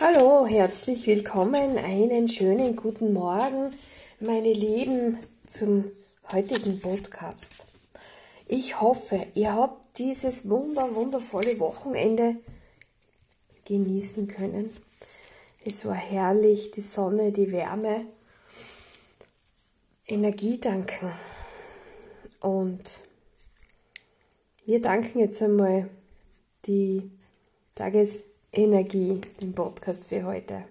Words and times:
Hallo, 0.00 0.44
herzlich 0.44 1.06
willkommen, 1.06 1.78
einen 1.78 2.26
schönen 2.26 2.74
guten 2.74 3.12
Morgen, 3.12 3.72
meine 4.18 4.52
Lieben, 4.52 5.18
zum 5.46 5.92
heutigen 6.32 6.80
Podcast. 6.80 7.46
Ich 8.48 8.80
hoffe, 8.80 9.24
ihr 9.34 9.54
habt 9.54 9.96
dieses 9.98 10.48
wunder, 10.48 10.96
wundervolle 10.96 11.60
Wochenende 11.60 12.34
genießen 13.66 14.26
können. 14.26 14.72
Es 15.64 15.84
war 15.84 15.94
herrlich, 15.94 16.72
die 16.72 16.80
Sonne, 16.80 17.30
die 17.30 17.52
Wärme, 17.52 18.06
Energie 20.08 20.58
danken. 20.58 21.12
Und 22.40 22.82
wir 24.64 24.82
danken 24.82 25.20
jetzt 25.20 25.40
einmal 25.40 25.88
die 26.66 27.12
Tages 27.76 28.24
Energie, 28.52 29.20
den 29.40 29.54
Podcast 29.54 30.06
für 30.06 30.24
heute. 30.24 30.64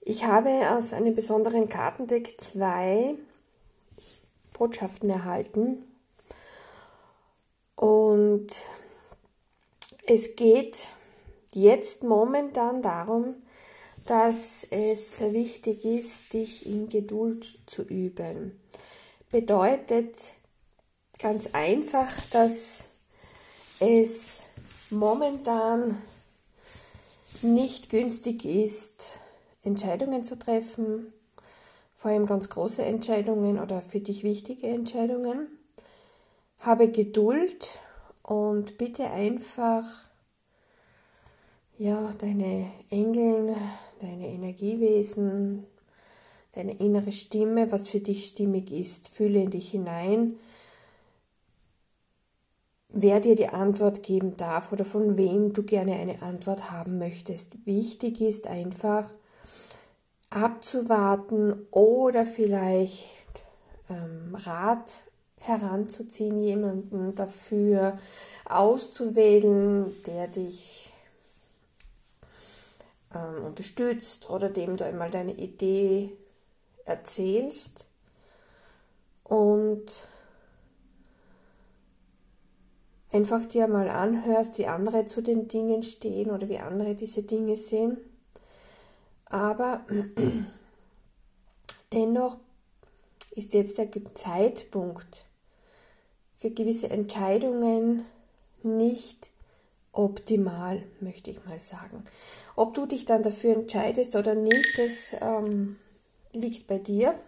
Ich 0.00 0.24
habe 0.24 0.70
aus 0.72 0.92
einem 0.92 1.14
besonderen 1.14 1.68
Kartendeck 1.68 2.40
zwei 2.40 3.14
Botschaften 4.54 5.08
erhalten 5.08 5.84
und 7.76 8.48
es 10.04 10.34
geht 10.34 10.88
jetzt 11.52 12.02
momentan 12.02 12.82
darum, 12.82 13.36
dass 14.06 14.66
es 14.70 15.20
wichtig 15.20 15.84
ist, 15.84 16.32
dich 16.32 16.66
in 16.66 16.88
Geduld 16.88 17.58
zu 17.66 17.82
üben. 17.82 18.58
Bedeutet 19.30 20.16
ganz 21.20 21.50
einfach, 21.52 22.10
dass 22.32 22.86
es 23.78 24.42
momentan 24.90 26.02
nicht 27.42 27.90
günstig 27.90 28.44
ist, 28.44 29.18
Entscheidungen 29.62 30.24
zu 30.24 30.38
treffen, 30.38 31.12
vor 31.96 32.10
allem 32.10 32.26
ganz 32.26 32.48
große 32.48 32.82
Entscheidungen 32.82 33.58
oder 33.58 33.82
für 33.82 34.00
dich 34.00 34.22
wichtige 34.22 34.66
Entscheidungen. 34.68 35.48
Habe 36.60 36.88
Geduld 36.88 37.78
und 38.22 38.78
bitte 38.78 39.10
einfach 39.10 39.84
ja, 41.78 42.12
deine 42.18 42.70
Engel, 42.90 43.54
deine 44.00 44.28
Energiewesen, 44.28 45.64
deine 46.52 46.76
innere 46.78 47.12
Stimme, 47.12 47.70
was 47.70 47.88
für 47.88 48.00
dich 48.00 48.26
stimmig 48.26 48.72
ist, 48.72 49.08
fühle 49.08 49.40
in 49.40 49.50
dich 49.50 49.70
hinein 49.70 50.38
wer 52.88 53.20
dir 53.20 53.34
die 53.34 53.48
Antwort 53.48 54.02
geben 54.02 54.36
darf 54.36 54.72
oder 54.72 54.84
von 54.84 55.16
wem 55.16 55.52
du 55.52 55.62
gerne 55.62 55.94
eine 55.94 56.22
Antwort 56.22 56.70
haben 56.70 56.98
möchtest. 56.98 57.66
Wichtig 57.66 58.20
ist 58.20 58.46
einfach 58.46 59.08
abzuwarten 60.30 61.66
oder 61.70 62.26
vielleicht 62.26 63.08
ähm, 63.88 64.34
Rat 64.34 64.90
heranzuziehen, 65.40 66.38
jemanden 66.42 67.14
dafür 67.14 67.98
auszuwählen, 68.44 69.94
der 70.04 70.26
dich 70.26 70.92
ähm, 73.14 73.44
unterstützt 73.44 74.28
oder 74.30 74.48
dem 74.48 74.76
du 74.76 74.84
einmal 74.84 75.10
deine 75.10 75.34
Idee 75.34 76.12
erzählst. 76.84 77.86
Und 79.24 80.08
einfach 83.18 83.46
dir 83.46 83.66
mal 83.66 83.88
anhörst, 83.88 84.58
wie 84.58 84.68
andere 84.68 85.06
zu 85.06 85.22
den 85.22 85.48
Dingen 85.48 85.82
stehen 85.82 86.30
oder 86.30 86.48
wie 86.48 86.60
andere 86.60 86.94
diese 86.94 87.24
Dinge 87.24 87.56
sehen. 87.56 87.96
Aber 89.24 89.84
dennoch 91.92 92.36
ist 93.32 93.54
jetzt 93.54 93.76
der 93.76 93.88
Zeitpunkt 94.14 95.26
für 96.36 96.50
gewisse 96.50 96.90
Entscheidungen 96.90 98.04
nicht 98.62 99.30
optimal, 99.90 100.84
möchte 101.00 101.32
ich 101.32 101.44
mal 101.44 101.58
sagen. 101.58 102.04
Ob 102.54 102.74
du 102.74 102.86
dich 102.86 103.04
dann 103.04 103.24
dafür 103.24 103.56
entscheidest 103.56 104.14
oder 104.14 104.36
nicht, 104.36 104.78
das 104.78 105.16
ähm, 105.20 105.74
liegt 106.32 106.68
bei 106.68 106.78
dir. 106.78 107.18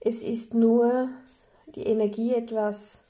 Es 0.00 0.22
ist 0.22 0.54
nur 0.54 1.10
die 1.74 1.84
Energie 1.84 2.32
etwas 2.32 3.01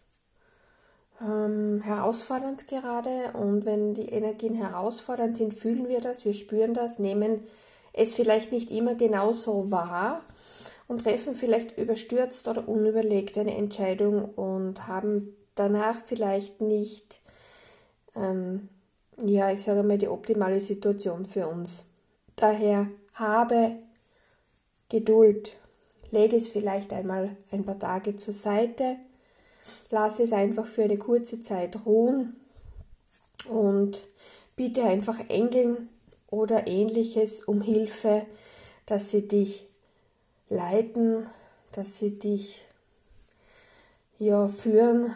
ähm, 1.23 1.81
herausfordernd 1.83 2.69
gerade. 2.69 3.33
Und 3.35 3.65
wenn 3.65 3.95
die 3.95 4.09
Energien 4.09 4.55
herausfordernd 4.55 5.37
sind, 5.37 5.55
fühlen 5.55 5.89
wir 5.89 6.01
das, 6.01 6.25
wir 6.25 6.35
spüren 6.35 6.75
das, 6.75 6.99
nehmen 6.99 7.43
es 7.93 8.15
vielleicht 8.15 8.53
nicht 8.53 8.71
immer 8.71 8.95
genauso 8.95 9.71
wahr 9.71 10.23
und 10.89 11.05
treffen 11.05 11.35
vielleicht 11.35 11.77
überstürzt 11.79 12.49
oder 12.49 12.69
unüberlegt 12.69 13.37
eine 13.39 13.57
Entscheidung 13.57 14.25
und 14.25 14.87
haben 14.87 15.37
danach 15.55 15.97
vielleicht 15.97 16.61
nicht, 16.61 17.21
ähm, 18.17 18.69
ja, 19.23 19.51
ich 19.53 19.63
sage 19.63 19.83
mal, 19.83 19.99
die 19.99 20.09
optimale 20.09 20.61
Situation 20.61 21.27
für 21.27 21.47
uns. 21.49 21.87
Daher 22.37 22.89
habe 23.15 23.77
Geduld, 24.89 25.57
lege 26.11 26.37
es 26.37 26.49
vielleicht 26.49 26.93
einmal 26.93 27.37
ein 27.51 27.65
paar 27.65 27.79
Tage 27.79 28.17
zur 28.17 28.35
Seite 28.35 28.97
Lass 29.91 30.19
es 30.21 30.33
einfach 30.33 30.67
für 30.67 30.85
eine 30.85 30.99
kurze 30.99 31.43
Zeit 31.43 31.87
ruhen 31.87 32.37
und 33.49 34.09
bitte 34.57 34.85
einfach 34.85 35.21
Engeln 35.29 35.89
oder 36.29 36.67
ähnliches 36.67 37.43
um 37.43 37.61
Hilfe, 37.61 38.27
dass 38.87 39.11
sie 39.11 39.29
dich 39.29 39.67
leiten, 40.49 41.27
dass 41.73 41.99
sie 41.99 42.19
dich 42.19 42.67
ja 44.19 44.49
führen, 44.49 45.15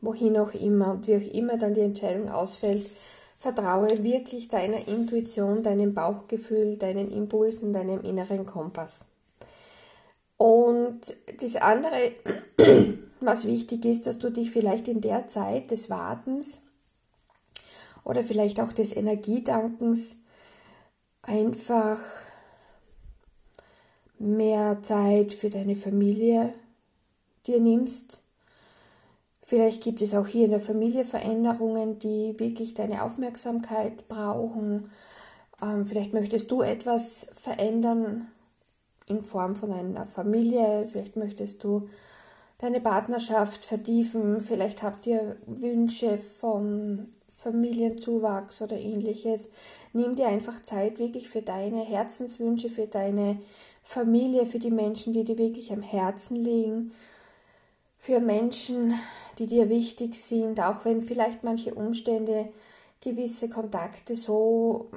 wohin 0.00 0.36
auch 0.38 0.54
immer 0.54 0.92
und 0.92 1.06
wie 1.06 1.16
auch 1.16 1.34
immer 1.34 1.58
dann 1.58 1.74
die 1.74 1.80
Entscheidung 1.80 2.30
ausfällt. 2.30 2.86
Vertraue 3.38 3.88
wirklich 4.02 4.48
deiner 4.48 4.88
Intuition, 4.88 5.62
deinem 5.62 5.94
Bauchgefühl, 5.94 6.76
deinen 6.76 7.12
Impulsen, 7.12 7.72
deinem 7.72 8.02
inneren 8.02 8.46
Kompass. 8.46 9.06
Und 10.38 11.14
das 11.40 11.56
andere 11.56 12.12
was 13.20 13.46
wichtig 13.46 13.84
ist, 13.84 14.06
dass 14.06 14.18
du 14.18 14.30
dich 14.30 14.50
vielleicht 14.50 14.88
in 14.88 15.00
der 15.00 15.28
Zeit 15.28 15.70
des 15.70 15.90
Wartens 15.90 16.62
oder 18.04 18.22
vielleicht 18.22 18.60
auch 18.60 18.72
des 18.72 18.94
Energiedankens 18.94 20.16
einfach 21.22 22.00
mehr 24.18 24.78
Zeit 24.82 25.32
für 25.32 25.50
deine 25.50 25.76
Familie 25.76 26.54
dir 27.46 27.60
nimmst. 27.60 28.22
Vielleicht 29.42 29.82
gibt 29.82 30.02
es 30.02 30.14
auch 30.14 30.26
hier 30.26 30.44
in 30.44 30.50
der 30.50 30.60
Familie 30.60 31.04
Veränderungen, 31.04 31.98
die 31.98 32.38
wirklich 32.38 32.74
deine 32.74 33.02
Aufmerksamkeit 33.02 34.08
brauchen. 34.08 34.90
Ähm, 35.62 35.86
vielleicht 35.86 36.12
möchtest 36.12 36.50
du 36.50 36.62
etwas 36.62 37.28
verändern 37.34 38.28
in 39.08 39.22
Form 39.22 39.56
von 39.56 39.72
einer 39.72 40.06
Familie. 40.06 40.86
Vielleicht 40.90 41.16
möchtest 41.16 41.64
du 41.64 41.88
deine 42.58 42.80
Partnerschaft 42.80 43.64
vertiefen. 43.64 44.40
Vielleicht 44.40 44.82
habt 44.82 45.06
ihr 45.06 45.36
Wünsche 45.46 46.18
von 46.18 47.08
Familienzuwachs 47.36 48.62
oder 48.62 48.76
ähnliches. 48.76 49.48
Nimm 49.92 50.16
dir 50.16 50.28
einfach 50.28 50.62
Zeit 50.64 50.98
wirklich 50.98 51.28
für 51.28 51.42
deine 51.42 51.82
Herzenswünsche, 51.84 52.68
für 52.68 52.86
deine 52.86 53.38
Familie, 53.84 54.44
für 54.44 54.58
die 54.58 54.70
Menschen, 54.70 55.12
die 55.12 55.24
dir 55.24 55.38
wirklich 55.38 55.72
am 55.72 55.82
Herzen 55.82 56.36
liegen, 56.36 56.92
für 57.98 58.20
Menschen, 58.20 58.94
die 59.38 59.46
dir 59.46 59.68
wichtig 59.68 60.16
sind, 60.16 60.60
auch 60.60 60.84
wenn 60.84 61.02
vielleicht 61.02 61.44
manche 61.44 61.74
Umstände 61.74 62.48
gewisse 63.00 63.48
Kontakte 63.48 64.16
so 64.16 64.90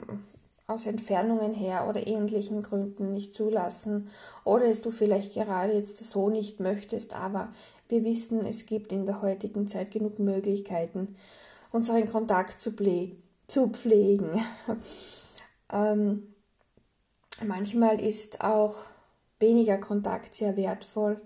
aus 0.71 0.85
Entfernungen 0.85 1.53
her 1.53 1.87
oder 1.87 2.07
ähnlichen 2.07 2.63
Gründen 2.63 3.11
nicht 3.11 3.35
zulassen 3.35 4.09
oder 4.43 4.65
es 4.65 4.81
du 4.81 4.91
vielleicht 4.91 5.33
gerade 5.33 5.73
jetzt 5.73 6.03
so 6.03 6.29
nicht 6.29 6.59
möchtest, 6.59 7.13
aber 7.13 7.49
wir 7.89 8.03
wissen, 8.03 8.45
es 8.45 8.65
gibt 8.65 8.91
in 8.91 9.05
der 9.05 9.21
heutigen 9.21 9.67
Zeit 9.67 9.91
genug 9.91 10.17
Möglichkeiten, 10.17 11.15
unseren 11.71 12.09
Kontakt 12.09 12.61
zu, 12.61 12.73
zu 13.47 13.67
pflegen. 13.69 14.41
ähm, 15.73 16.33
manchmal 17.45 17.99
ist 17.99 18.41
auch 18.41 18.75
weniger 19.39 19.77
Kontakt 19.77 20.35
sehr 20.35 20.55
wertvoll. 20.55 21.19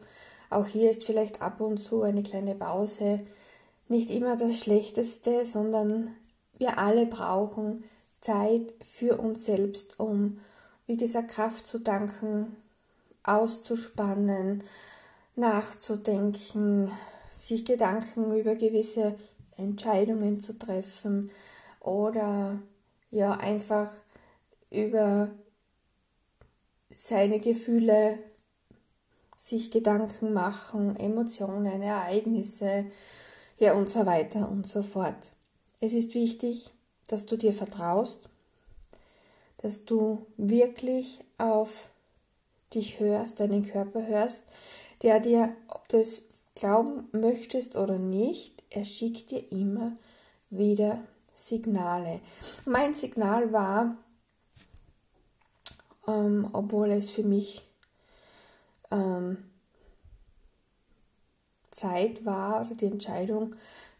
Auch 0.50 0.68
hier 0.68 0.90
ist 0.90 1.04
vielleicht 1.04 1.42
ab 1.42 1.62
und 1.62 1.78
zu 1.78 2.02
eine 2.02 2.24
kleine 2.24 2.56
Pause 2.56 3.22
nicht 3.88 4.10
immer 4.10 4.36
das 4.36 4.60
Schlechteste, 4.60 5.46
sondern 5.46 6.16
wir 6.58 6.80
alle 6.80 7.06
brauchen 7.06 7.84
Zeit 8.26 8.74
für 8.82 9.20
uns 9.20 9.46
selbst, 9.46 10.00
um, 10.00 10.40
wie 10.88 10.98
gesagt, 10.98 11.30
Kraft 11.30 11.68
zu 11.68 11.80
danken, 11.80 12.56
auszuspannen, 13.24 14.64
nachzudenken, 15.36 16.92
sich 17.32 17.66
Gedanken 17.66 18.36
über 18.36 18.56
gewisse 18.56 19.16
Entscheidungen 19.58 20.42
zu 20.42 20.58
treffen 20.58 21.30
oder 21.80 22.60
ja 23.12 23.34
einfach 23.34 23.92
über 24.72 25.30
seine 26.92 27.40
Gefühle 27.40 28.18
sich 29.38 29.70
Gedanken 29.70 30.34
machen, 30.34 30.96
Emotionen, 30.96 31.84
Ereignisse, 31.84 32.86
ja 33.60 33.74
und 33.74 33.88
so 33.90 34.08
weiter 34.08 34.50
und 34.50 34.66
so 34.66 34.82
fort. 34.82 35.32
Es 35.80 35.94
ist 35.94 36.16
wichtig, 36.16 36.72
dass 37.08 37.26
du 37.26 37.38
dir 37.38 37.54
vertraust, 37.54 38.30
dass 39.58 39.86
du 39.86 40.26
wirklich 40.38 41.20
auf 41.38 41.90
dich 42.74 43.00
hörst, 43.00 43.40
deinen 43.40 43.66
Körper 43.66 44.06
hörst, 44.06 44.44
der 45.02 45.20
dir, 45.20 45.56
ob 45.68 45.88
du 45.90 45.98
es 46.00 46.26
glauben 46.56 47.08
möchtest 47.12 47.76
oder 47.76 47.98
nicht, 47.98 48.64
er 48.70 48.86
schickt 48.86 49.32
dir 49.32 49.52
immer 49.52 49.94
wieder 50.50 51.00
Signale. 51.36 52.22
Mein 52.66 52.96
Signal 52.96 53.52
war, 53.52 53.98
ähm, 56.08 56.48
obwohl 56.54 56.92
es 56.92 57.10
für 57.10 57.24
mich 57.24 57.64
ähm, 58.92 59.38
Zeit 61.72 62.26
war 62.26 62.62
oder 62.62 62.76
die 62.76 62.86
Entscheidung 62.86 63.56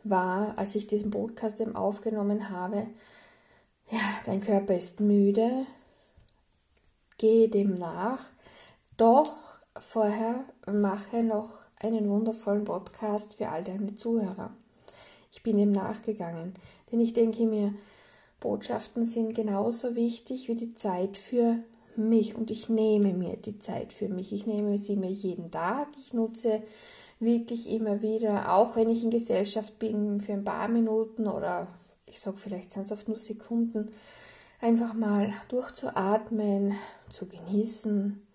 war, 0.10 0.58
als 0.58 0.76
ich 0.76 0.88
diesen 0.88 1.12
Podcast 1.12 1.60
eben 1.60 1.76
aufgenommen 1.76 2.50
habe, 2.50 2.88
ja, 3.92 4.00
dein 4.26 4.42
Körper 4.42 4.76
ist 4.76 5.00
müde, 5.00 5.66
gehe 7.18 7.50
dem 7.50 7.74
nach, 7.76 8.24
doch 8.98 9.60
vorher 9.80 10.46
mache 10.66 11.24
noch 11.24 11.50
einen 11.80 12.10
wundervollen 12.10 12.64
Podcast 12.64 13.36
für 13.36 13.50
all 13.50 13.64
deine 13.64 13.96
Zuhörer. 13.96 14.52
Ich 15.32 15.44
bin 15.44 15.58
ihm 15.58 15.72
nachgegangen, 15.72 16.54
denn 16.92 17.00
ich 17.00 17.14
denke 17.14 17.46
mir, 17.46 17.74
Botschaften 18.40 19.06
sind 19.06 19.34
genauso 19.34 19.96
wichtig 19.96 20.48
wie 20.48 20.56
die 20.56 20.76
Zeit 20.76 21.18
für 21.18 21.60
mich 21.98 22.36
und 22.36 22.52
ich 22.52 22.70
nehme 22.70 23.14
mir 23.14 23.38
die 23.38 23.60
Zeit 23.60 23.94
für 23.94 24.10
mich. 24.10 24.34
Ich 24.34 24.46
nehme 24.46 24.78
sie 24.78 24.96
mir 24.96 25.12
jeden 25.12 25.52
Tag. 25.52 25.88
Ich 26.00 26.14
nutze 26.14 26.62
wirklich 27.20 27.70
immer 27.70 28.02
wieder, 28.02 28.54
auch 28.54 28.76
wenn 28.76 28.90
ich 28.90 29.04
in 29.04 29.12
Gesellschaft 29.12 29.80
bin, 29.80 30.20
für 30.20 30.34
ein 30.34 30.44
paar 30.44 30.68
Minuten 30.68 31.28
oder 31.28 31.68
ich 32.06 32.20
sage 32.20 32.38
vielleicht 32.38 32.72
sind 32.72 32.86
es 32.86 32.92
oft 32.92 33.08
nur 33.08 33.20
Sekunden, 33.20 33.92
einfach 34.62 34.94
mal 34.94 35.34
durchzuatmen, 35.50 36.76
zu 37.10 37.28
genießen, 37.28 38.26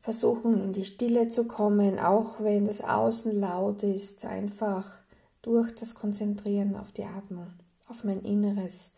versuchen 0.00 0.62
in 0.62 0.72
die 0.72 0.84
Stille 0.84 1.28
zu 1.28 1.44
kommen, 1.44 1.98
auch 1.98 2.40
wenn 2.40 2.66
das 2.66 2.82
Außen 2.82 3.38
laut 3.38 3.82
ist, 3.82 4.24
einfach 4.24 4.98
durch 5.42 5.74
das 5.74 5.94
Konzentrieren 5.94 6.76
auf 6.76 6.92
die 6.92 7.04
Atmung, 7.04 7.52
auf 7.88 8.04
mein 8.04 8.22
inneres 8.22 8.90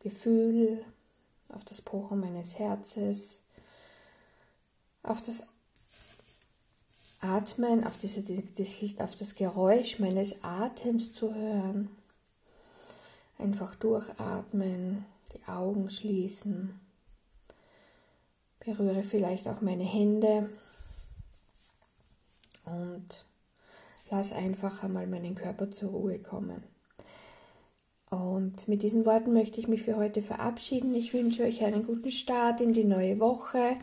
Gefühl, 0.00 0.84
auf 1.48 1.64
das 1.64 1.80
Pochen 1.80 2.20
meines 2.20 2.58
Herzens, 2.58 3.40
auf 5.02 5.22
das 5.22 5.46
Atmen, 7.22 7.84
auf, 7.84 7.94
diese, 8.02 8.22
auf 8.98 9.16
das 9.16 9.34
Geräusch 9.36 9.98
meines 9.98 10.42
Atems 10.42 11.12
zu 11.12 11.34
hören. 11.34 11.88
Einfach 13.38 13.76
durchatmen, 13.76 15.04
die 15.32 15.48
Augen 15.48 15.88
schließen. 15.88 16.78
Berühre 18.60 19.02
vielleicht 19.02 19.48
auch 19.48 19.60
meine 19.60 19.84
Hände 19.84 20.50
und 22.64 23.24
lass 24.10 24.32
einfach 24.32 24.82
einmal 24.82 25.06
meinen 25.06 25.34
Körper 25.34 25.70
zur 25.70 25.90
Ruhe 25.90 26.18
kommen. 26.18 26.62
Und 28.10 28.68
mit 28.68 28.82
diesen 28.82 29.06
Worten 29.06 29.32
möchte 29.32 29.58
ich 29.58 29.68
mich 29.68 29.82
für 29.82 29.96
heute 29.96 30.22
verabschieden. 30.22 30.94
Ich 30.94 31.14
wünsche 31.14 31.44
euch 31.44 31.64
einen 31.64 31.86
guten 31.86 32.12
Start 32.12 32.60
in 32.60 32.72
die 32.72 32.84
neue 32.84 33.18
Woche. 33.20 33.76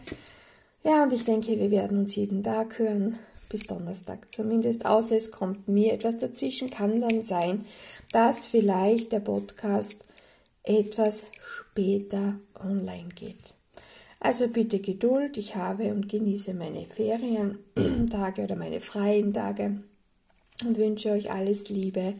Ja, 0.83 1.03
und 1.03 1.13
ich 1.13 1.25
denke, 1.25 1.57
wir 1.57 1.71
werden 1.71 1.97
uns 1.97 2.15
jeden 2.15 2.43
Tag 2.43 2.77
hören, 2.79 3.17
bis 3.49 3.67
Donnerstag 3.67 4.31
zumindest, 4.31 4.85
außer 4.85 5.17
es 5.17 5.31
kommt 5.31 5.67
mir 5.67 5.93
etwas 5.93 6.17
dazwischen, 6.17 6.69
kann 6.69 7.01
dann 7.01 7.23
sein, 7.23 7.65
dass 8.11 8.45
vielleicht 8.45 9.11
der 9.11 9.19
Podcast 9.19 9.97
etwas 10.63 11.25
später 11.41 12.39
online 12.63 13.09
geht. 13.15 13.55
Also 14.19 14.47
bitte 14.47 14.79
Geduld, 14.79 15.37
ich 15.37 15.55
habe 15.55 15.93
und 15.93 16.09
genieße 16.09 16.53
meine 16.53 16.85
Ferientage 16.85 18.43
oder 18.43 18.55
meine 18.55 18.79
freien 18.81 19.33
Tage 19.33 19.81
und 20.65 20.77
wünsche 20.77 21.11
euch 21.11 21.31
alles 21.31 21.69
Liebe. 21.69 22.13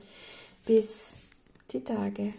Bis 0.66 1.12
die 1.72 1.84
Tage. 1.84 2.34